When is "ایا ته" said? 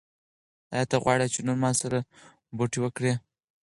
0.73-0.95